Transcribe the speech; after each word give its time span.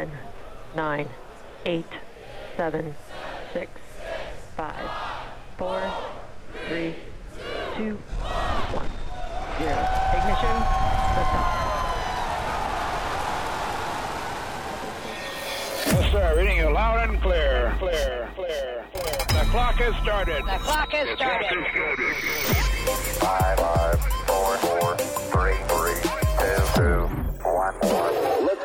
10, 0.00 0.10
9, 0.76 1.08
8, 1.66 1.84
7, 2.56 2.94
6, 3.52 3.70
5, 4.56 4.74
4, 5.58 5.92
3, 6.68 6.94
2, 7.76 7.84
1, 7.84 7.96
0. 9.58 9.88
Ignition, 10.16 10.56
liftoff. 11.16 11.60
Yes, 15.84 16.12
sir. 16.12 16.34
Reading 16.38 16.56
you 16.56 16.70
loud 16.70 17.10
and 17.10 17.20
clear. 17.20 17.74
Clear, 17.78 18.30
clear, 18.36 18.86
clear. 18.94 19.16
The 19.28 19.50
clock 19.50 19.74
has 19.74 19.94
started. 20.02 20.42
The 20.46 20.58
clock 20.60 20.90
has 20.92 21.18
started. 21.18 21.66
Five, 23.18 23.58
five, 23.58 24.00
four, 24.26 24.56
four, 24.56 24.96
three, 24.96 25.58
three, 25.68 26.00
two, 26.40 26.62
two, 26.74 27.00
one, 27.44 27.74
one. 27.74 28.48
Liftoff. 28.48 28.59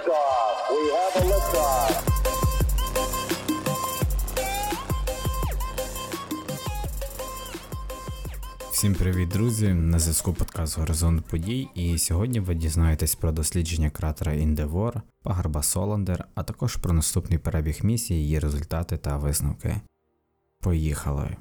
Всім 8.72 8.96
привіт, 8.96 9.30
друзі! 9.30 9.74
На 9.74 10.00
зв'язку 10.00 10.34
подкаст 10.34 10.78
Горизонт 10.78 11.26
подій. 11.26 11.68
І 11.76 11.98
сьогодні 11.98 12.40
ви 12.40 12.56
дізнаєтесь 12.56 13.16
про 13.16 13.32
дослідження 13.32 13.90
кратера 13.90 14.34
Індевор, 14.34 15.02
пагорба 15.24 15.64
Соландер, 15.64 16.28
а 16.36 16.44
також 16.44 16.76
про 16.76 16.94
наступний 16.94 17.40
перебіг 17.40 17.80
місії, 17.84 18.22
її 18.22 18.40
результати 18.40 18.98
та 18.98 19.18
висновки. 19.18 19.82
Поїхали! 20.62 21.38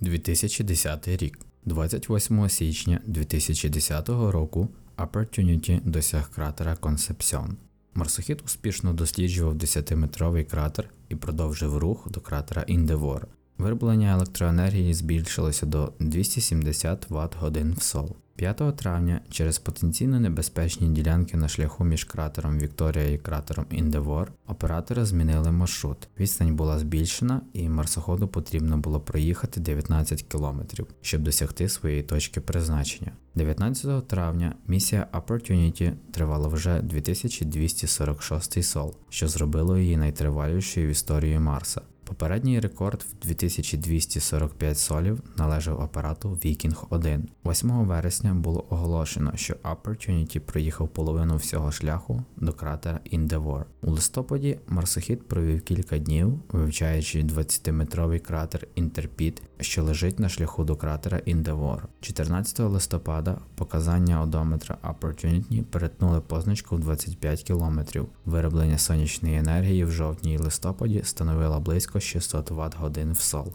2010 0.00 1.08
рік, 1.08 1.38
28 1.64 2.48
січня 2.48 3.00
2010 3.06 4.08
року 4.08 4.68
Opportunity 4.96 5.80
досяг 5.84 6.30
кратера 6.30 6.76
Консепсіон. 6.76 7.56
Марсохід 7.94 8.42
успішно 8.44 8.92
досліджував 8.92 9.54
10-метровий 9.54 10.44
кратер 10.44 10.90
і 11.08 11.16
продовжив 11.16 11.78
рух 11.78 12.10
до 12.10 12.20
кратера 12.20 12.62
Індевор. 12.62 13.28
Вироблення 13.60 14.12
електроенергії 14.12 14.94
збільшилося 14.94 15.66
до 15.66 15.92
270 16.00 17.10
Вт 17.10 17.36
годин 17.36 17.74
в 17.78 17.82
сол. 17.82 18.16
5 18.36 18.76
травня 18.76 19.20
через 19.30 19.58
потенційно 19.58 20.20
небезпечні 20.20 20.88
ділянки 20.88 21.36
на 21.36 21.48
шляху 21.48 21.84
між 21.84 22.04
кратером 22.04 22.58
Вікторія 22.58 23.10
і 23.10 23.18
кратером 23.18 23.66
Індевор 23.70 24.32
оператори 24.46 25.04
змінили 25.04 25.50
маршрут. 25.50 26.08
Відстань 26.20 26.56
була 26.56 26.78
збільшена, 26.78 27.40
і 27.52 27.68
марсоходу 27.68 28.28
потрібно 28.28 28.78
було 28.78 29.00
проїхати 29.00 29.60
19 29.60 30.22
км, 30.22 30.60
щоб 31.00 31.22
досягти 31.22 31.68
своєї 31.68 32.02
точки 32.02 32.40
призначення. 32.40 33.12
19 33.34 34.08
травня 34.08 34.54
місія 34.66 35.06
Opportunity 35.12 35.92
тривала 36.12 36.48
вже 36.48 36.80
2246 36.82 38.64
сол, 38.64 38.94
що 39.08 39.28
зробило 39.28 39.78
її 39.78 39.96
найтривалішою 39.96 40.88
в 40.88 40.90
історії 40.90 41.38
Марса. 41.38 41.80
Попередній 42.10 42.60
рекорд 42.60 43.02
в 43.02 43.26
2245 43.26 44.78
солів 44.78 45.22
належав 45.36 45.80
апарату 45.80 46.28
Viking 46.30 46.76
1. 46.90 47.28
8 47.44 47.70
вересня 47.70 48.34
було 48.34 48.66
оголошено, 48.70 49.32
що 49.34 49.54
Opportunity 49.54 50.38
проїхав 50.38 50.88
половину 50.88 51.36
всього 51.36 51.72
шляху 51.72 52.24
до 52.36 52.52
кратера 52.52 53.00
Індевор. 53.04 53.66
У 53.82 53.90
листопаді 53.90 54.58
марсохід 54.68 55.28
провів 55.28 55.62
кілька 55.62 55.98
днів, 55.98 56.40
вивчаючи 56.48 57.22
20-метровий 57.22 58.18
кратер 58.18 58.66
Інтерпіт, 58.74 59.42
що 59.60 59.84
лежить 59.84 60.18
на 60.18 60.28
шляху 60.28 60.64
до 60.64 60.76
кратера 60.76 61.18
Індевор. 61.18 61.88
14 62.00 62.58
листопада 62.58 63.38
показання 63.54 64.22
одометра 64.22 64.78
Opportunity 64.82 65.62
перетнули 65.62 66.20
позначку 66.20 66.76
в 66.76 66.80
25 66.80 67.42
км. 67.42 67.80
Вироблення 68.24 68.78
сонячної 68.78 69.36
енергії 69.36 69.84
в 69.84 69.90
жовтні 69.90 70.34
і 70.34 70.38
листопаді 70.38 71.02
становило 71.04 71.60
близько 71.60 71.99
600 72.00 72.50
Вт 72.50 72.76
годин 72.76 73.12
в 73.12 73.20
сол. 73.20 73.54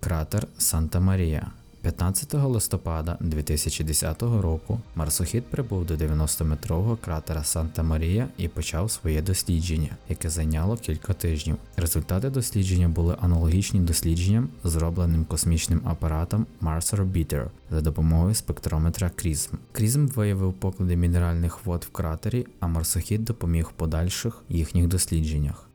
Кратер 0.00 0.46
Санта 0.58 1.00
Марія. 1.00 1.52
15 1.82 2.34
листопада 2.34 3.16
2010 3.20 4.22
року 4.22 4.80
марсохід 4.94 5.44
прибув 5.44 5.86
до 5.86 5.94
90-метрового 5.94 6.96
кратера 6.96 7.44
Санта 7.44 7.82
Марія 7.82 8.28
і 8.36 8.48
почав 8.48 8.90
своє 8.90 9.22
дослідження, 9.22 9.96
яке 10.08 10.30
зайняло 10.30 10.76
кілька 10.76 11.12
тижнів. 11.12 11.56
Результати 11.76 12.30
дослідження 12.30 12.88
були 12.88 13.16
аналогічні 13.20 13.80
дослідженням, 13.80 14.48
зробленим 14.64 15.24
космічним 15.24 15.80
апаратом 15.84 16.46
Mars 16.62 16.96
Orbiter 16.96 17.46
за 17.70 17.80
допомогою 17.80 18.34
спектрометра 18.34 19.10
CRISM. 19.16 19.50
CRISM 19.74 20.06
виявив 20.06 20.52
поклади 20.52 20.96
мінеральних 20.96 21.66
вод 21.66 21.86
в 21.88 21.92
кратері, 21.92 22.46
а 22.60 22.66
марсохід 22.66 23.24
допоміг 23.24 23.64
в 23.64 23.72
подальших 23.72 24.42
їхніх 24.48 24.88
дослідженнях. 24.88 25.69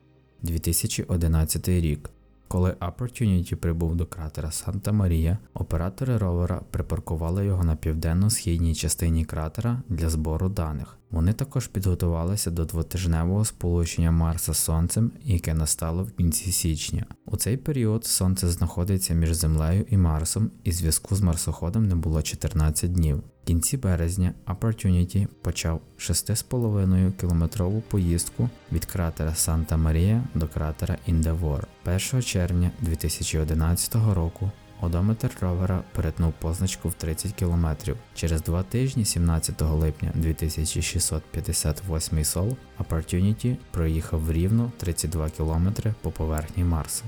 2011 0.46 1.68
рік. 1.68 2.10
Коли 2.48 2.70
Opportunity 2.70 3.54
прибув 3.54 3.96
до 3.96 4.06
кратера 4.06 4.50
Санта 4.50 4.92
Марія, 4.92 5.38
оператори 5.54 6.16
ровера 6.16 6.60
припаркували 6.70 7.46
його 7.46 7.64
на 7.64 7.76
південно-східній 7.76 8.74
частині 8.74 9.24
кратера 9.24 9.82
для 9.88 10.08
збору 10.10 10.48
даних. 10.48 10.98
Вони 11.10 11.32
також 11.32 11.66
підготувалися 11.66 12.50
до 12.50 12.64
двотижневого 12.64 13.44
сполучення 13.44 14.10
Марса 14.10 14.54
з 14.54 14.58
Сонцем, 14.58 15.10
яке 15.22 15.54
настало 15.54 16.04
в 16.04 16.12
кінці 16.12 16.52
січня. 16.52 17.06
У 17.26 17.36
цей 17.36 17.56
період 17.56 18.04
Сонце 18.04 18.48
знаходиться 18.48 19.14
між 19.14 19.32
Землею 19.32 19.84
і 19.88 19.96
Марсом, 19.96 20.50
і 20.64 20.72
зв'язку 20.72 21.16
з 21.16 21.20
марсоходом 21.20 21.88
не 21.88 21.94
було 21.94 22.22
14 22.22 22.92
днів. 22.92 23.16
В 23.16 23.46
кінці 23.46 23.76
березня 23.76 24.34
Opportunity 24.46 25.26
почав 25.42 25.80
6,5 25.98 27.12
кілометрову 27.12 27.82
поїздку 27.88 28.48
від 28.72 28.84
кратера 28.84 29.34
Санта 29.34 29.76
Марія 29.76 30.24
до 30.34 30.48
кратера 30.48 30.98
Індевор. 31.06 31.68
1 31.84 32.22
червня 32.22 32.70
2011 32.80 33.94
року 34.14 34.50
Одометр 34.80 35.30
ровера 35.40 35.82
перетнув 35.92 36.32
позначку 36.32 36.88
в 36.88 36.94
30 36.94 37.32
км. 37.32 37.66
Через 38.14 38.42
два 38.42 38.62
тижні, 38.62 39.04
17 39.04 39.62
липня 39.62 40.10
2658 40.14 42.24
сол, 42.24 42.56
Opportunity 42.78 43.56
проїхав 43.70 44.32
рівно 44.32 44.72
32 44.76 45.30
км 45.30 45.68
по 46.02 46.10
поверхні 46.10 46.64
Марса. 46.64 47.04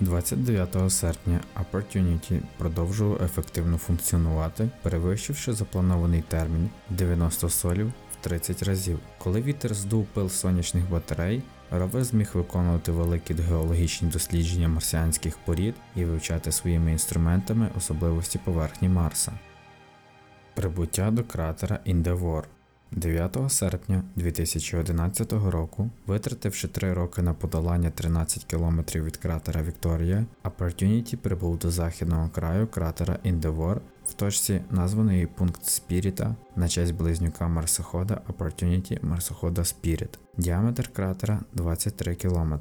29 0.00 0.92
серпня 0.92 1.40
Opportunity 1.62 2.40
продовжував 2.58 3.22
ефективно 3.22 3.78
функціонувати, 3.78 4.68
перевищивши 4.82 5.52
запланований 5.52 6.22
термін 6.28 6.70
90 6.90 7.48
солів 7.48 7.92
30 8.22 8.62
разів. 8.62 8.98
Коли 9.18 9.42
вітер 9.42 9.74
здув 9.74 10.06
пил 10.06 10.28
сонячних 10.28 10.90
батарей, 10.90 11.42
ровер 11.70 12.04
зміг 12.04 12.30
виконувати 12.34 12.92
великі 12.92 13.34
геологічні 13.34 14.08
дослідження 14.08 14.68
марсіанських 14.68 15.38
порід 15.38 15.74
і 15.96 16.04
вивчати 16.04 16.52
своїми 16.52 16.92
інструментами 16.92 17.68
особливості 17.76 18.38
поверхні 18.44 18.88
Марса. 18.88 19.32
Прибуття 20.54 21.10
до 21.10 21.24
кратера 21.24 21.78
Індевор 21.84 22.48
9 22.92 23.36
серпня 23.48 24.02
2011 24.16 25.32
року, 25.32 25.90
витративши 26.06 26.68
3 26.68 26.92
роки 26.92 27.22
на 27.22 27.34
подолання 27.34 27.90
13 27.90 28.44
км 28.44 28.80
від 28.94 29.16
кратера 29.16 29.62
Вікторія, 29.62 30.24
Opportunity 30.44 31.16
прибув 31.16 31.58
до 31.58 31.70
західного 31.70 32.28
краю 32.28 32.66
кратера 32.66 33.18
Індевор 33.22 33.80
в 34.06 34.14
точці, 34.14 34.60
названої 34.70 35.26
пункт 35.26 35.64
Спіріта 35.64 36.36
на 36.56 36.68
честь 36.68 36.94
близнюка 36.94 37.48
марсохода 37.48 38.20
Opportunity 38.28 39.06
марсохода 39.06 39.62
Spirit. 39.62 40.18
Діаметр 40.36 40.88
кратера 40.88 41.40
23 41.54 42.14
км. 42.14 42.54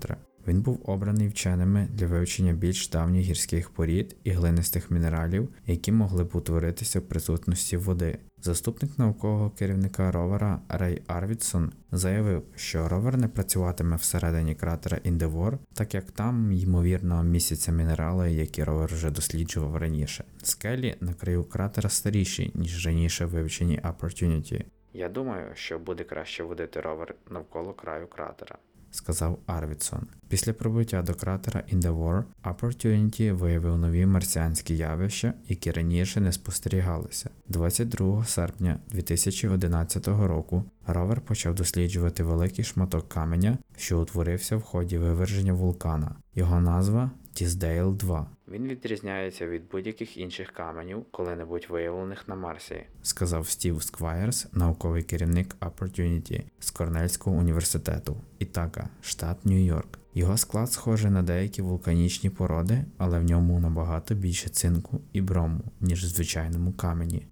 Він 0.47 0.61
був 0.61 0.79
обраний 0.85 1.27
вченими 1.27 1.87
для 1.93 2.07
вивчення 2.07 2.53
більш 2.53 2.89
давніх 2.89 3.25
гірських 3.25 3.69
порід 3.69 4.15
і 4.23 4.31
глинистих 4.31 4.91
мінералів, 4.91 5.49
які 5.67 5.91
могли 5.91 6.23
б 6.23 6.29
утворитися 6.33 6.99
в 6.99 7.03
присутності 7.03 7.77
води. 7.77 8.17
Заступник 8.43 8.99
наукового 8.99 9.49
керівника 9.49 10.11
ровера 10.11 10.59
Рей 10.69 11.01
Арвідсон 11.07 11.71
заявив, 11.91 12.43
що 12.55 12.87
ровер 12.87 13.17
не 13.17 13.27
працюватиме 13.27 13.95
всередині 13.95 14.55
кратера 14.55 14.97
Індевор, 15.03 15.57
так 15.73 15.93
як 15.93 16.11
там, 16.11 16.51
ймовірно, 16.51 17.23
містяться 17.23 17.71
мінерали, 17.71 18.31
які 18.31 18.63
ровер 18.63 18.93
вже 18.93 19.11
досліджував 19.11 19.77
раніше. 19.77 20.23
Скелі 20.43 20.95
на 21.01 21.13
краю 21.13 21.43
кратера 21.43 21.89
старіші, 21.89 22.51
ніж 22.55 22.85
раніше 22.85 23.25
вивчені 23.25 23.81
Opportunity. 23.81 24.63
Я 24.93 25.09
думаю, 25.09 25.51
що 25.53 25.79
буде 25.79 26.03
краще 26.03 26.43
водити 26.43 26.81
ровер 26.81 27.15
навколо 27.29 27.73
краю 27.73 28.07
кратера. 28.07 28.57
Сказав 28.91 29.39
Арвідсон. 29.45 30.07
Після 30.27 30.53
прибуття 30.53 31.01
до 31.01 31.13
кратера 31.13 31.63
Індевор 31.67 32.25
Opportunity 32.43 33.31
виявив 33.31 33.77
нові 33.77 34.05
марсіанські 34.05 34.77
явища, 34.77 35.33
які 35.47 35.71
раніше 35.71 36.21
не 36.21 36.31
спостерігалися. 36.31 37.29
22 37.47 38.25
серпня 38.25 38.79
2011 38.91 40.07
року 40.07 40.63
ровер 40.87 41.21
почав 41.21 41.55
досліджувати 41.55 42.23
великий 42.23 42.65
шматок 42.65 43.09
каменя, 43.09 43.57
що 43.77 44.01
утворився 44.01 44.57
в 44.57 44.61
ході 44.61 44.97
виверження 44.97 45.53
вулкана. 45.53 46.15
Його 46.35 46.61
назва 46.61 47.11
Тіздейл 47.33 47.95
2. 47.95 48.27
Він 48.51 48.67
відрізняється 48.67 49.47
від 49.47 49.69
будь-яких 49.71 50.17
інших 50.17 50.51
каменів, 50.51 51.05
коли-небудь 51.11 51.67
виявлених 51.69 52.27
на 52.27 52.35
Марсі, 52.35 52.83
сказав 53.01 53.47
Стів 53.47 53.83
Сквайрс, 53.83 54.47
науковий 54.53 55.03
керівник 55.03 55.55
Opportunity 55.59 56.43
з 56.59 56.71
Корнельського 56.71 57.37
університету, 57.37 58.17
Ітака, 58.39 58.89
штат 59.01 59.45
Нью-Йорк. 59.45 59.97
Його 60.13 60.37
склад 60.37 60.71
схожий 60.71 61.11
на 61.11 61.23
деякі 61.23 61.61
вулканічні 61.61 62.29
породи, 62.29 62.85
але 62.97 63.19
в 63.19 63.23
ньому 63.23 63.59
набагато 63.59 64.15
більше 64.15 64.49
цинку 64.49 65.01
і 65.13 65.21
брому, 65.21 65.63
ніж 65.79 66.03
в 66.03 66.07
звичайному 66.07 66.73
камені. 66.73 67.27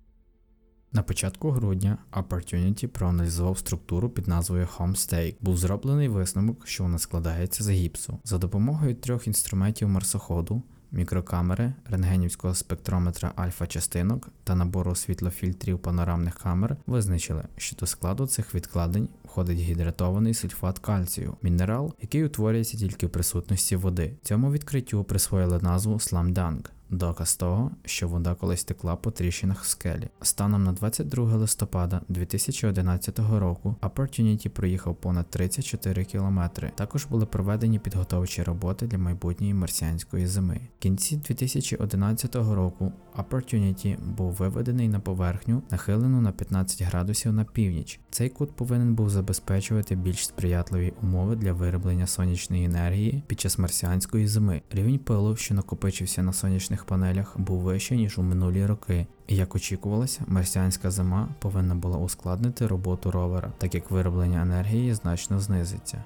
На 0.92 1.04
початку 1.04 1.50
грудня 1.50 1.98
Opportunity 2.12 2.88
проаналізував 2.88 3.58
структуру 3.58 4.10
під 4.10 4.28
назвою 4.28 4.68
Homestake. 4.78 5.36
Був 5.42 5.58
зроблений 5.58 6.08
висновок, 6.08 6.68
що 6.68 6.84
вона 6.84 7.00
складається 7.00 7.64
з 7.64 7.70
гіпсу. 7.70 8.20
За 8.24 8.38
допомогою 8.38 8.96
трьох 8.96 9.28
інструментів 9.28 9.88
марсоходу, 9.88 10.64
мікрокамери, 10.92 11.74
рентгенівського 11.86 12.56
спектрометра 12.56 13.32
альфа-частинок 13.36 14.30
та 14.44 14.56
набору 14.56 14.96
світлофільтрів 14.96 15.80
панорамних 15.80 16.36
камер 16.36 16.78
визначили, 16.88 17.44
що 17.58 17.76
до 17.76 17.86
складу 17.86 18.28
цих 18.28 18.56
відкладень 18.56 19.10
входить 19.26 19.60
гідратований 19.60 20.34
сульфат 20.34 20.80
кальцію, 20.80 21.38
мінерал, 21.42 21.94
який 22.02 22.26
утворюється 22.26 22.78
тільки 22.78 23.08
в 23.08 23.10
присутності 23.10 23.76
води. 23.76 24.14
Цьому 24.22 24.52
відкриттю 24.52 25.04
присвоїли 25.04 25.60
назву 25.62 25.94
Slamdunk. 25.94 26.66
Доказ 26.92 27.36
того, 27.36 27.72
що 27.86 28.08
вода 28.08 28.36
колись 28.36 28.64
текла 28.64 28.96
по 28.96 29.12
тріщинах 29.12 29.64
в 29.64 29.68
скелі. 29.68 30.08
Станом 30.22 30.64
на 30.64 30.72
22 30.72 31.36
листопада 31.36 32.02
2011 32.10 33.20
року 33.20 33.76
Opportunity 33.82 34.50
проїхав 34.50 34.96
понад 34.96 35.30
34 35.30 36.06
кілометри. 36.06 36.72
Також 36.76 37.06
були 37.06 37.26
проведені 37.26 37.80
підготовчі 37.80 38.44
роботи 38.44 38.88
для 38.88 38.98
майбутньої 38.98 39.54
марсіанської 39.54 40.28
зими. 40.28 40.62
В 40.78 40.82
кінці 40.82 41.18
2011 41.18 42.36
року 42.36 42.94
Opportunity 43.18 43.98
був 44.16 44.32
виведений 44.32 44.88
на 44.88 45.00
поверхню, 45.00 45.64
нахилену 45.72 46.22
на 46.22 46.32
15 46.32 46.82
градусів 46.82 47.34
на 47.34 47.44
північ. 47.44 48.00
Цей 48.10 48.30
кут 48.30 48.56
повинен 48.56 48.96
був 48.96 49.10
забезпечувати 49.10 49.96
більш 49.96 50.26
сприятливі 50.26 50.94
умови 51.02 51.36
для 51.36 51.54
вироблення 51.54 52.08
сонячної 52.08 52.66
енергії 52.66 53.24
під 53.28 53.40
час 53.40 53.58
марсіанської 53.58 54.28
зими. 54.28 54.62
Рівень 54.72 55.00
пилу, 55.00 55.36
що 55.36 55.54
накопичився 55.54 56.24
на 56.24 56.34
сонячних 56.34 56.79
панелях, 56.86 57.40
був 57.40 57.60
вищий 57.60 57.98
ніж 57.98 58.20
у 58.20 58.24
минулі 58.24 58.66
роки. 58.66 59.08
І 59.28 59.36
як 59.36 59.56
очікувалося, 59.56 60.22
марсіанська 60.28 60.92
зима 60.92 61.30
повинна 61.40 61.76
була 61.76 61.98
ускладнити 61.98 62.68
роботу 62.68 63.12
ровера, 63.12 63.52
так 63.58 63.76
як 63.76 63.92
вироблення 63.92 64.42
енергії 64.42 64.94
значно 64.94 65.40
знизиться. 65.40 66.04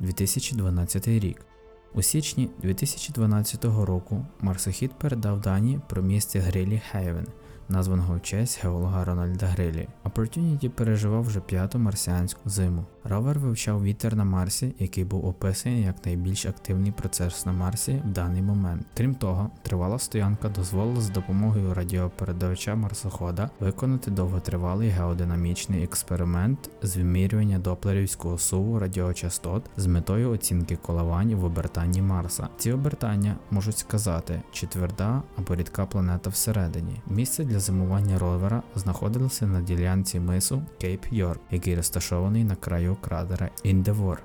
2012 0.00 1.08
рік. 1.08 1.46
У 1.94 2.02
січні 2.02 2.50
2012 2.62 3.64
року 3.64 4.26
марсохід 4.40 4.92
передав 4.92 5.40
дані 5.40 5.80
про 5.88 6.02
місце 6.02 6.38
Грілі 6.38 6.82
Хейвен, 6.90 7.26
названого 7.70 8.16
в 8.16 8.22
честь 8.22 8.64
геолога 8.64 9.04
Рональда 9.04 9.46
Грилі. 9.46 9.88
Opportunity 10.04 10.68
переживав 10.68 11.22
вже 11.22 11.40
п'яту 11.40 11.78
марсіанську 11.78 12.40
зиму. 12.44 12.84
Ровер 13.04 13.38
вивчав 13.38 13.82
вітер 13.82 14.16
на 14.16 14.24
Марсі, 14.24 14.74
який 14.78 15.04
був 15.04 15.26
описаний 15.26 15.82
як 15.82 16.06
найбільш 16.06 16.46
активний 16.46 16.92
процес 16.92 17.46
на 17.46 17.52
Марсі 17.52 18.02
в 18.04 18.08
даний 18.08 18.42
момент. 18.42 18.86
Крім 18.96 19.14
того, 19.14 19.50
тривала 19.62 19.98
стоянка 19.98 20.48
дозволила 20.48 21.00
з 21.00 21.10
допомогою 21.10 21.74
радіопередавача 21.74 22.74
марсохода 22.74 23.50
виконати 23.60 24.10
довготривалий 24.10 24.88
геодинамічний 24.88 25.84
експеримент 25.84 26.70
з 26.82 26.96
вимірювання 26.96 27.58
доплерівського 27.58 28.38
суву 28.38 28.78
радіочастот 28.78 29.70
з 29.76 29.86
метою 29.86 30.30
оцінки 30.30 30.76
коливань 30.76 31.34
в 31.34 31.44
обертанні 31.44 32.02
Марса. 32.02 32.48
Ці 32.58 32.72
обертання 32.72 33.36
можуть 33.50 33.78
сказати, 33.78 34.42
чи 34.52 34.66
тверда 34.66 35.22
або 35.38 35.54
рідка 35.54 35.86
планета 35.86 36.30
всередині. 36.30 37.00
Місце 37.06 37.44
для 37.44 37.59
зимування 37.60 38.18
ровера 38.18 38.62
знаходилося 38.74 39.46
на 39.46 39.60
ділянці 39.60 40.20
мису 40.20 40.62
Кейп 40.80 41.06
Йорк, 41.10 41.40
який 41.50 41.74
розташований 41.74 42.44
на 42.44 42.56
краю 42.56 42.96
кратера 43.00 43.50
Індевор. 43.62 44.22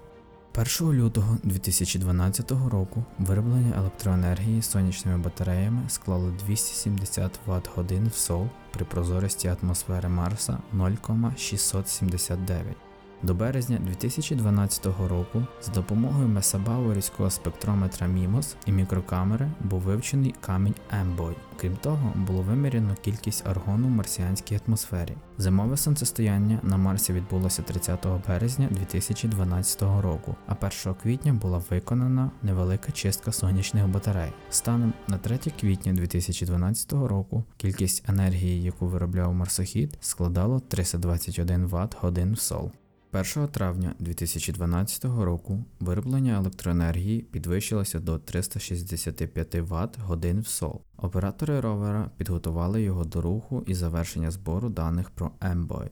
1 0.82 0.94
лютого 0.94 1.38
2012 1.44 2.52
року 2.52 3.04
вироблення 3.20 3.78
електроенергії 3.78 4.62
сонячними 4.62 5.18
батареями 5.18 5.82
склало 5.88 6.32
270 6.46 7.40
Вт 7.48 7.70
годин 7.76 8.12
в 8.14 8.18
СОЛ 8.18 8.48
при 8.72 8.86
прозорості 8.86 9.56
атмосфери 9.62 10.10
Марса 10.10 10.58
0,679. 10.74 12.85
До 13.24 13.34
березня 13.34 13.80
2012 13.86 14.86
року 14.86 15.44
з 15.62 15.68
допомогою 15.68 16.28
месабауерського 16.28 17.30
спектрометра 17.30 18.08
MIMOS 18.08 18.56
і 18.66 18.72
мікрокамери 18.72 19.52
був 19.60 19.82
вивчений 19.82 20.36
камінь 20.42 20.76
Ембой. 20.92 21.36
Крім 21.58 21.76
того, 21.76 22.14
було 22.16 22.42
виміряно 22.42 22.96
кількість 23.02 23.48
аргону 23.48 23.88
в 23.88 23.90
марсіанській 23.90 24.60
атмосфері. 24.68 25.14
Зимове 25.38 25.78
сонцестояння 25.78 26.60
на 26.64 26.78
Марсі 26.78 27.14
відбулося 27.14 27.62
30 27.62 28.08
березня 28.28 28.68
2012 28.72 29.82
року, 29.82 30.36
а 30.48 30.54
1 30.86 30.96
квітня 31.04 31.34
була 31.34 31.62
виконана 31.70 32.32
невелика 32.44 32.92
чистка 32.92 33.32
сонячних 33.32 33.88
батарей. 33.88 34.32
Станом 34.50 34.94
на 35.08 35.18
3 35.18 35.38
квітня 35.60 35.94
2012 35.94 36.94
року 36.94 37.44
кількість 37.58 38.10
енергії, 38.10 38.64
яку 38.64 38.88
виробляв 38.88 39.34
марсохід, 39.34 39.98
складало 40.02 40.60
321 40.60 41.66
Вт 41.66 41.96
годин 42.02 42.34
в 42.34 42.40
СОЛ. 42.40 42.72
1 43.16 43.48
травня 43.48 43.96
2012 44.00 45.06
року 45.06 45.66
вироблення 45.80 46.38
електроенергії 46.38 47.22
підвищилося 47.22 48.00
до 48.00 48.20
365 48.20 49.56
Вт 49.56 50.00
годин 50.00 50.40
в 50.40 50.48
сол. 50.48 50.82
Оператори 50.98 51.60
ровера 51.60 52.12
підготували 52.18 52.82
його 52.82 53.06
до 53.06 53.22
руху 53.22 53.64
і 53.68 53.74
завершення 53.74 54.32
збору 54.32 54.70
даних 54.70 55.10
про 55.10 55.32
Ембой. 55.42 55.90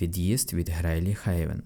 Від'їзд 0.00 0.52
від 0.52 0.68
Грілі 0.68 1.14
Хейвен 1.14 1.62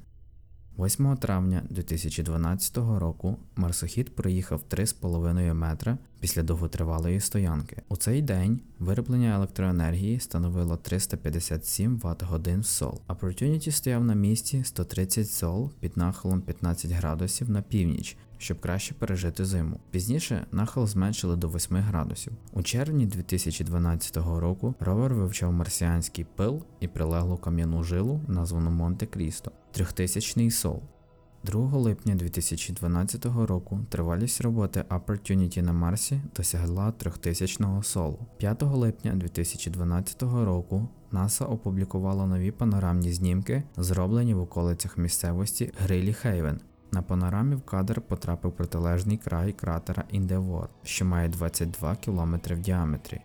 8 0.78 1.16
травня 1.16 1.62
2012 1.70 2.76
року 2.76 3.36
марсохід 3.56 4.14
проїхав 4.14 4.62
3,5 4.70 5.54
метра 5.54 5.98
після 6.20 6.42
довготривалої 6.42 7.20
стоянки. 7.20 7.82
У 7.88 7.96
цей 7.96 8.22
день 8.22 8.60
вироблення 8.78 9.34
електроенергії 9.34 10.20
становило 10.20 10.76
357 10.76 11.96
Вт 11.96 12.22
годин 12.22 12.60
в 12.60 12.66
сол. 12.66 13.00
Opportunity 13.08 13.70
стояв 13.70 14.04
на 14.04 14.14
місці 14.14 14.64
130 14.64 15.30
сол 15.30 15.70
під 15.80 15.96
нахилом 15.96 16.40
15 16.40 16.90
градусів 16.90 17.50
на 17.50 17.62
північ, 17.62 18.16
щоб 18.38 18.60
краще 18.60 18.94
пережити 18.94 19.44
зиму. 19.44 19.80
Пізніше 19.90 20.46
нахил 20.52 20.86
зменшили 20.86 21.36
до 21.36 21.48
8 21.48 21.76
градусів. 21.76 22.32
У 22.52 22.62
червні 22.62 23.06
2012 23.06 24.16
року 24.16 24.74
ровер 24.80 25.14
вивчав 25.14 25.52
марсіанський 25.52 26.26
пил 26.36 26.62
і 26.80 26.88
прилеглу 26.88 27.36
кам'яну 27.36 27.84
жилу, 27.84 28.20
названу 28.28 28.70
Монте 28.70 29.06
Крісто, 29.06 29.52
3000 29.72 30.50
сол. 30.50 30.82
2 31.44 31.78
липня 31.78 32.14
2012 32.14 33.24
року 33.24 33.80
тривалість 33.88 34.40
роботи 34.40 34.84
Opportunity 34.88 35.62
на 35.62 35.72
Марсі 35.72 36.20
досягла 36.36 36.92
3000 36.92 37.64
солу. 37.82 38.18
5 38.36 38.62
липня 38.62 39.12
2012 39.14 40.22
року 40.22 40.88
НАСА 41.12 41.44
опублікувало 41.44 42.26
нові 42.26 42.50
панорамні 42.50 43.12
знімки, 43.12 43.62
зроблені 43.76 44.34
в 44.34 44.40
околицях 44.40 44.98
місцевості 44.98 45.72
Грилі 45.78 46.12
Хейвен. 46.12 46.60
На 46.92 47.02
панорамі 47.02 47.54
в 47.54 47.62
кадр 47.62 48.00
потрапив 48.00 48.52
протилежний 48.52 49.16
край 49.16 49.52
кратера 49.52 50.04
Індевор, 50.10 50.68
що 50.82 51.04
має 51.04 51.28
22 51.28 51.96
км 51.96 52.34
в 52.50 52.58
діаметрі. 52.58 53.20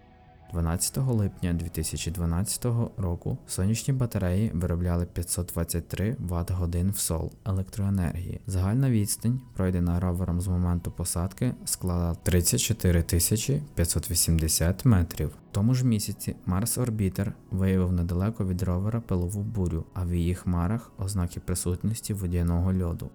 12 0.54 0.98
липня 0.98 1.54
2012 1.54 2.66
року 2.98 3.38
сонячні 3.48 3.94
батареї 3.94 4.52
виробляли 4.54 5.06
523 5.06 6.18
Вт 6.20 6.52
годин 6.52 6.92
в 6.92 6.98
СОЛ 6.98 7.32
електроенергії. 7.46 8.42
Загальна 8.48 8.90
відстань, 8.90 9.42
пройдена 9.54 10.00
ровером 10.00 10.42
з 10.42 10.48
моменту 10.48 10.92
посадки, 10.92 11.54
склала 11.66 12.16
34 12.16 13.04
580 13.76 14.86
метрів. 14.86 15.28
В 15.28 15.52
тому 15.52 15.74
ж 15.74 15.86
місяці 15.86 16.36
Марс 16.46 16.78
Орбітер 16.78 17.34
виявив 17.52 17.92
недалеко 17.92 18.46
від 18.46 18.62
ровера 18.62 19.02
пилову 19.02 19.42
бурю, 19.42 19.86
а 19.94 20.06
в 20.06 20.14
її 20.14 20.36
хмарах 20.36 20.92
ознаки 20.98 21.40
присутності 21.40 22.14
водяного 22.14 22.74
льоду. 22.74 23.10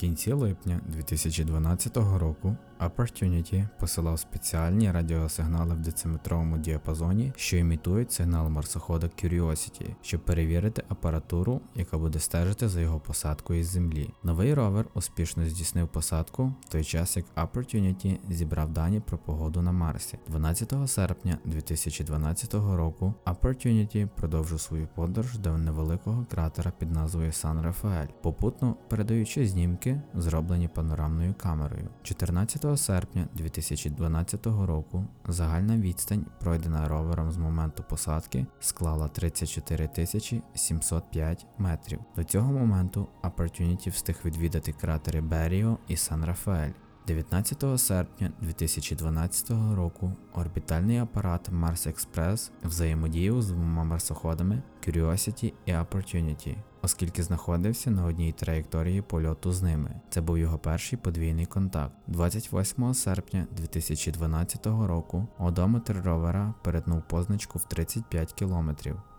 Кінці 0.00 0.32
липня 0.32 0.80
2012 0.86 1.96
року 1.96 2.56
Opportunity 2.80 3.68
посилав 3.78 4.18
спеціальні 4.18 4.92
радіосигнали 4.92 5.74
в 5.74 5.78
дециметровому 5.80 6.58
діапазоні, 6.58 7.32
що 7.36 7.56
імітують 7.56 8.12
сигнал 8.12 8.48
марсохода 8.48 9.06
Curiosity, 9.06 9.94
щоб 10.02 10.24
перевірити 10.24 10.82
апаратуру, 10.88 11.60
яка 11.74 11.98
буде 11.98 12.18
стежити 12.18 12.68
за 12.68 12.80
його 12.80 13.00
посадкою 13.00 13.60
із 13.60 13.66
землі. 13.66 14.10
Новий 14.22 14.54
ровер 14.54 14.86
успішно 14.94 15.46
здійснив 15.46 15.88
посадку 15.88 16.54
в 16.60 16.68
той 16.68 16.84
час, 16.84 17.16
як 17.16 17.26
Opportunity 17.36 18.18
зібрав 18.30 18.72
дані 18.72 19.00
про 19.00 19.18
погоду 19.18 19.62
на 19.62 19.72
Марсі. 19.72 20.18
12 20.28 20.74
серпня 20.86 21.38
2012 21.44 22.54
року 22.54 23.14
Opportunity 23.26 24.08
продовжив 24.16 24.60
свою 24.60 24.88
подорож 24.94 25.38
до 25.38 25.58
невеликого 25.58 26.26
кратера 26.30 26.72
під 26.78 26.90
назвою 26.90 27.32
Сан 27.32 27.62
Рафаель, 27.62 28.08
попутно 28.22 28.76
передаючи 28.88 29.46
знімки, 29.46 30.02
зроблені 30.14 30.68
панорамною 30.68 31.34
камерою. 31.34 31.88
14 32.02 32.69
серпня 32.76 33.28
2012 33.34 34.46
року 34.46 35.04
загальна 35.28 35.76
відстань, 35.76 36.26
пройдена 36.40 36.88
ровером 36.88 37.32
з 37.32 37.36
моменту 37.36 37.84
посадки, 37.88 38.46
склала 38.60 39.08
34 39.08 39.88
тисячі 39.88 40.42
705 40.54 41.46
метрів. 41.58 42.00
До 42.16 42.24
цього 42.24 42.52
моменту 42.52 43.08
Opportunity 43.22 43.90
встиг 43.90 44.16
відвідати 44.24 44.72
кратери 44.72 45.20
Беріо 45.20 45.78
і 45.88 45.96
Сан 45.96 46.24
Рафаель. 46.24 46.72
19 47.10 47.80
серпня 47.80 48.32
2012 48.40 49.50
року 49.50 50.12
орбітальний 50.34 50.98
апарат 50.98 51.50
Mars 51.50 51.88
Express 51.88 52.50
взаємодіяв 52.64 53.42
з 53.42 53.50
двома 53.50 53.84
марсоходами 53.84 54.62
Curiosity 54.86 55.52
і 55.66 55.72
Opportunity, 55.72 56.56
оскільки 56.82 57.22
знаходився 57.22 57.90
на 57.90 58.04
одній 58.04 58.32
траєкторії 58.32 59.02
польоту 59.02 59.52
з 59.52 59.62
ними. 59.62 60.00
Це 60.10 60.20
був 60.20 60.38
його 60.38 60.58
перший 60.58 60.98
подвійний 60.98 61.46
контакт. 61.46 61.94
28 62.06 62.94
серпня 62.94 63.46
2012 63.56 64.66
року 64.66 65.28
одометр 65.38 66.02
ровера 66.04 66.54
перетнув 66.62 67.02
позначку 67.02 67.58
в 67.58 67.64
35 67.64 68.32
км, 68.32 68.70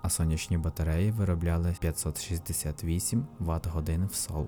а 0.01 0.10
сонячні 0.10 0.57
батареї 0.57 1.12
виробляли 1.12 1.75
568 1.79 3.25
Вт 3.39 3.67
годин 3.67 4.05
в 4.12 4.15
СОЛ. 4.15 4.48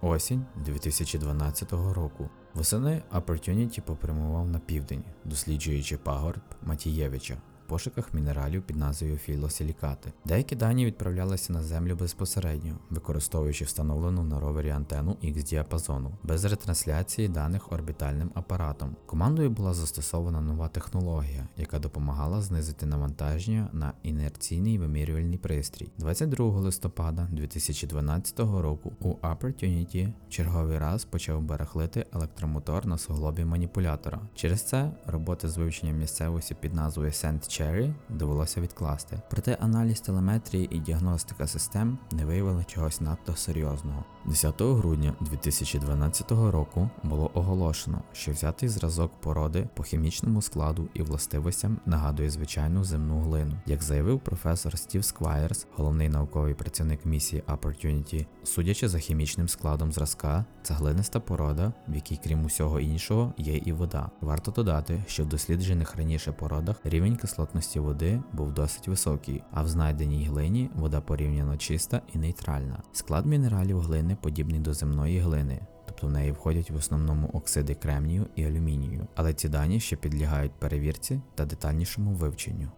Осінь 0.00 0.44
2012 0.64 1.72
року. 1.72 2.30
Восени 2.54 3.02
Opportunity 3.14 3.80
попрямував 3.80 4.48
на 4.48 4.58
південь, 4.58 5.04
досліджуючи 5.24 5.96
пагорб 5.96 6.40
Матієвича 6.62 7.36
пошуках 7.72 8.14
мінералів 8.14 8.62
під 8.62 8.76
назвою 8.76 9.16
філосилікати. 9.16 10.12
Деякі 10.24 10.56
дані 10.56 10.86
відправлялися 10.86 11.52
на 11.52 11.62
землю 11.62 11.96
безпосередньо, 11.96 12.78
використовуючи 12.90 13.64
встановлену 13.64 14.24
на 14.24 14.40
ровері 14.40 14.70
антенну 14.70 15.16
X 15.24 15.42
діапазону, 15.42 16.10
без 16.22 16.44
ретрансляції 16.44 17.28
даних 17.28 17.72
орбітальним 17.72 18.30
апаратом. 18.34 18.96
Командою 19.06 19.50
була 19.50 19.74
застосована 19.74 20.40
нова 20.40 20.68
технологія, 20.68 21.48
яка 21.56 21.78
допомагала 21.78 22.42
знизити 22.42 22.86
навантаження 22.86 23.68
на 23.72 23.92
інерційний 24.02 24.78
вимірювальний 24.78 25.38
пристрій. 25.38 25.90
22 25.98 26.46
листопада 26.46 27.28
2012 27.32 28.38
року 28.38 28.92
у 29.00 29.08
Opportunity 29.08 30.12
в 30.28 30.30
черговий 30.30 30.78
раз 30.78 31.04
почав 31.04 31.42
барахлити 31.42 32.06
електромотор 32.12 32.86
на 32.86 32.98
суглобі 32.98 33.44
маніпулятора. 33.44 34.20
Через 34.34 34.62
це 34.62 34.90
роботи 35.06 35.48
з 35.48 35.56
вивчення 35.56 35.92
місцевості 35.92 36.54
під 36.60 36.74
назвою 36.74 37.10
Sand 37.10 37.48
Cherry 37.62 37.94
довелося 38.08 38.60
відкласти. 38.60 39.20
Проте 39.30 39.58
аналіз 39.60 40.00
телеметрії 40.00 40.76
і 40.76 40.78
діагностика 40.78 41.46
систем 41.46 41.98
не 42.12 42.24
виявили 42.24 42.64
чогось 42.64 43.00
надто 43.00 43.36
серйозного. 43.36 44.04
10 44.24 44.62
грудня 44.62 45.14
2012 45.20 46.30
року 46.30 46.90
було 47.02 47.30
оголошено, 47.34 48.02
що 48.12 48.32
взятий 48.32 48.68
зразок 48.68 49.12
породи 49.20 49.68
по 49.74 49.82
хімічному 49.82 50.42
складу 50.42 50.88
і 50.94 51.02
властивостям 51.02 51.78
нагадує 51.86 52.30
звичайну 52.30 52.84
земну 52.84 53.20
глину. 53.20 53.54
Як 53.66 53.82
заявив 53.82 54.20
професор 54.20 54.78
Стів 54.78 55.04
Сквайерс, 55.04 55.66
головний 55.76 56.08
науковий 56.08 56.54
працівник 56.54 57.06
місії 57.06 57.42
Opportunity, 57.48 58.26
судячи 58.44 58.88
за 58.88 58.98
хімічним 58.98 59.48
складом 59.48 59.92
зразка, 59.92 60.44
це 60.62 60.74
глиниста 60.74 61.20
порода, 61.20 61.72
в 61.88 61.94
якій, 61.94 62.20
крім 62.24 62.44
усього 62.44 62.80
іншого, 62.80 63.34
є 63.38 63.56
і 63.56 63.72
вода. 63.72 64.10
Варто 64.20 64.50
додати, 64.50 65.04
що 65.06 65.24
в 65.24 65.26
досліджених 65.26 65.96
раніше 65.96 66.32
породах 66.32 66.76
рівень 66.84 67.16
кислотності 67.16 67.80
води 67.80 68.20
був 68.32 68.52
досить 68.52 68.88
високий, 68.88 69.42
а 69.52 69.62
в 69.62 69.68
знайденій 69.68 70.24
глині 70.24 70.70
вода 70.74 71.00
порівняно 71.00 71.56
чиста 71.56 72.00
і 72.14 72.18
нейтральна. 72.18 72.82
Склад 72.92 73.26
мінералів 73.26 73.80
глини 73.80 74.11
подібний 74.16 74.60
до 74.60 74.74
земної 74.74 75.18
глини. 75.18 75.60
Тобто 75.86 76.06
в 76.06 76.10
неї 76.10 76.32
входять 76.32 76.70
в 76.70 76.76
основному 76.76 77.28
оксиди 77.32 77.74
кремнію 77.74 78.26
і 78.36 78.44
алюмінію, 78.44 79.06
але 79.14 79.34
ці 79.34 79.48
дані 79.48 79.80
ще 79.80 79.96
підлягають 79.96 80.52
перевірці 80.52 81.20
та 81.34 81.44
детальнішому 81.44 82.10
вивченню. 82.10 82.68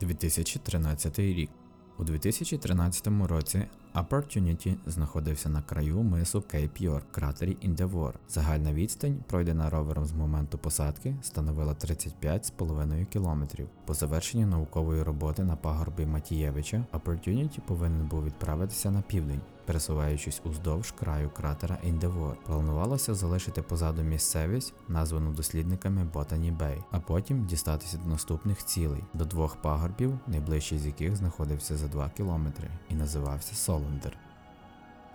2013 0.00 1.18
рік. 1.18 1.50
У 1.98 2.04
2013 2.04 3.08
році 3.26 3.66
Opportunity 3.94 4.76
знаходився 4.86 5.48
на 5.48 5.62
краю 5.62 6.02
мису 6.02 6.38
Cape 6.38 6.82
York, 6.82 7.02
кратері 7.10 7.56
Endeavour. 7.64 8.12
Загальна 8.28 8.72
відстань, 8.72 9.24
пройдена 9.26 9.70
ровером 9.70 10.06
з 10.06 10.12
моменту 10.12 10.58
посадки, 10.58 11.16
становила 11.22 11.72
35,5 11.72 13.04
км. 13.04 13.62
По 13.86 13.94
завершенні 13.94 14.46
наукової 14.46 15.02
роботи 15.02 15.44
на 15.44 15.56
пагорбі 15.56 16.06
Матієвича, 16.06 16.84
Opportunity 16.92 17.60
повинен 17.66 18.08
був 18.08 18.24
відправитися 18.24 18.90
на 18.90 19.02
південь. 19.02 19.40
Пересуваючись 19.66 20.40
уздовж 20.44 20.90
краю 20.90 21.30
кратера 21.30 21.78
Індевор. 21.82 22.36
планувалося 22.46 23.14
залишити 23.14 23.62
позаду 23.62 24.02
місцевість, 24.02 24.74
названу 24.88 25.32
дослідниками 25.32 26.04
Botany 26.14 26.58
Bay, 26.58 26.84
а 26.90 27.00
потім 27.00 27.46
дістатися 27.46 27.96
до 27.96 28.10
наступних 28.10 28.64
цілей, 28.64 29.04
до 29.14 29.24
двох 29.24 29.56
пагорбів, 29.56 30.18
найближчий 30.26 30.78
з 30.78 30.86
яких 30.86 31.16
знаходився 31.16 31.76
за 31.76 31.88
2 31.88 32.10
кілометри, 32.10 32.70
і 32.88 32.94
називався 32.94 33.54
Солендер. 33.54 34.18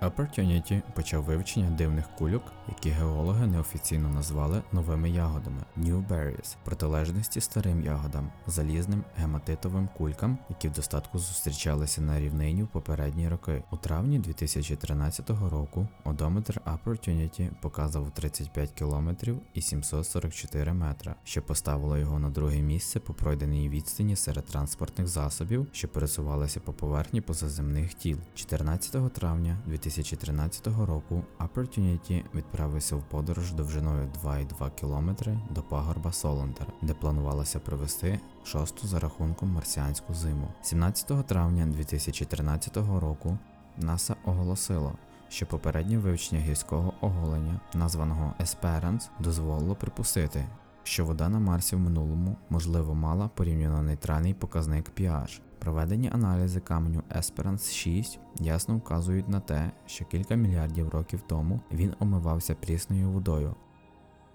Opportunity 0.01 0.81
почав 0.95 1.23
вивчення 1.23 1.69
дивних 1.69 2.05
кульок, 2.17 2.43
які 2.69 2.89
геологи 2.89 3.47
неофіційно 3.47 4.09
назвали 4.09 4.61
новими 4.71 5.09
ягодами 5.09 5.61
New 5.77 6.07
Berries, 6.07 6.55
протилежності 6.63 7.41
старим 7.41 7.83
ягодам, 7.83 8.29
залізним 8.47 9.03
гематитовим 9.15 9.89
кулькам, 9.97 10.37
які 10.49 10.67
в 10.67 10.71
достатку 10.71 11.19
зустрічалися 11.19 12.01
на 12.01 12.19
рівнині 12.19 12.63
в 12.63 12.67
попередні 12.67 13.29
роки. 13.29 13.63
У 13.71 13.77
травні 13.77 14.19
2013 14.19 15.29
року 15.29 15.87
одометр 16.03 16.61
Opportunity 16.65 17.49
показав 17.61 18.11
35 18.11 18.71
км 18.71 19.09
і 19.53 19.61
744 19.61 20.73
метра, 20.73 21.15
що 21.23 21.41
поставило 21.41 21.97
його 21.97 22.19
на 22.19 22.29
друге 22.29 22.61
місце 22.61 22.99
по 22.99 23.13
пройденій 23.13 23.69
відстані 23.69 24.15
серед 24.15 24.45
транспортних 24.45 25.07
засобів, 25.07 25.67
що 25.71 25.87
пересувалися 25.87 26.59
по 26.59 26.73
поверхні 26.73 27.21
позаземних 27.21 27.93
тіл. 27.93 28.17
14 28.35 29.13
травня 29.13 29.57
2013 29.65 29.86
2013 29.87 30.67
року 30.67 31.23
Opportunity 31.39 32.23
відправився 32.35 32.95
в 32.95 33.03
подорож 33.03 33.53
довжиною 33.53 34.09
2,2 34.23 34.71
км 34.79 35.31
до 35.49 35.61
пагорба 35.61 36.11
Солендер, 36.11 36.67
де 36.81 36.93
планувалося 36.93 37.59
провести 37.59 38.19
шосту 38.43 38.87
за 38.87 38.99
рахунком 38.99 39.49
марсіанську 39.49 40.13
зиму. 40.13 40.47
17 40.61 41.27
травня 41.27 41.65
2013 41.65 42.77
року 42.77 43.37
НАСА 43.77 44.15
оголосило, 44.25 44.93
що 45.29 45.45
попереднє 45.45 45.97
вивчення 45.97 46.41
гірського 46.41 46.93
оголення, 47.01 47.59
названого 47.73 48.33
Esperance, 48.39 49.09
дозволило 49.19 49.75
припустити, 49.75 50.45
що 50.83 51.05
вода 51.05 51.29
на 51.29 51.39
Марсі 51.39 51.75
в 51.75 51.79
минулому 51.79 52.37
можливо 52.49 52.95
мала 52.95 53.27
порівняно 53.27 53.81
нейтральний 53.81 54.33
показник 54.33 54.91
pH. 54.99 55.41
Проведені 55.59 56.09
аналізи 56.13 56.59
каменю 56.59 57.03
Esperance 57.15 57.73
6 57.73 58.19
ясно 58.35 58.77
вказують 58.77 59.29
на 59.29 59.39
те, 59.39 59.71
що 59.85 60.05
кілька 60.05 60.35
мільярдів 60.35 60.89
років 60.89 61.21
тому 61.27 61.61
він 61.71 61.93
омивався 61.99 62.55
прісною 62.55 63.09
водою. 63.09 63.55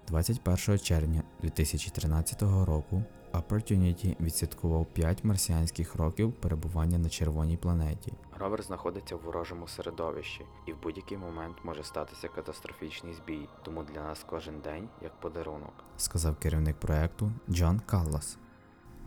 21 0.07 0.79
червня 0.79 1.23
2013 1.41 2.41
року 2.41 3.03
Opportunity 3.33 4.15
відсвяткував 4.21 4.85
5 4.85 5.23
марсіанських 5.23 5.95
років 5.95 6.33
перебування 6.33 6.97
на 6.97 7.09
червоній 7.09 7.57
планеті. 7.57 8.13
Ровер 8.39 8.63
знаходиться 8.63 9.15
в 9.15 9.21
ворожому 9.25 9.67
середовищі, 9.67 10.45
і 10.65 10.73
в 10.73 10.81
будь-який 10.83 11.17
момент 11.17 11.57
може 11.63 11.83
статися 11.83 12.27
катастрофічний 12.27 13.13
збій, 13.13 13.47
тому 13.63 13.83
для 13.83 14.01
нас 14.01 14.25
кожен 14.29 14.59
день 14.59 14.89
як 15.01 15.19
подарунок, 15.19 15.73
сказав 15.97 16.35
керівник 16.35 16.79
проекту 16.79 17.31
Джон 17.49 17.79
Каллас. 17.79 18.37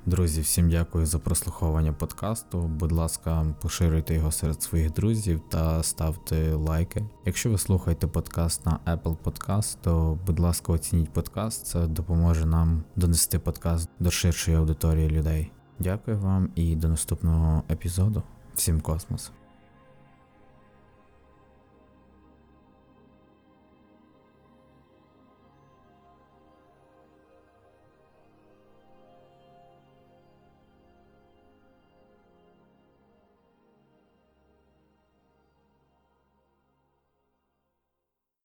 Друзі, 0.06 0.40
всім 0.40 0.70
дякую 0.70 1.06
за 1.06 1.18
прослуховування 1.18 1.92
подкасту. 1.92 2.62
Будь 2.62 2.92
ласка, 2.92 3.46
поширюйте 3.62 4.14
його 4.14 4.32
серед 4.32 4.62
своїх 4.62 4.92
друзів 4.92 5.40
та 5.48 5.82
ставте 5.82 6.52
лайки. 6.52 7.04
Якщо 7.24 7.50
ви 7.50 7.58
слухаєте 7.58 8.06
подкаст 8.06 8.66
на 8.66 8.78
Apple 8.86 9.16
Podcast, 9.24 9.76
то 9.82 10.18
будь 10.26 10.40
ласка, 10.40 10.72
оцініть 10.72 11.12
подкаст. 11.12 11.66
Це 11.66 11.86
допоможе 11.86 12.46
нам 12.46 12.84
донести 12.96 13.38
подкаст 13.38 13.88
до 14.00 14.10
ширшої 14.10 14.56
аудиторії 14.56 15.10
людей. 15.10 15.52
Дякую 15.78 16.18
вам 16.18 16.50
і 16.54 16.76
до 16.76 16.88
наступного 16.88 17.62
епізоду. 17.70 18.22
Всім 18.54 18.80
космос! 18.80 19.32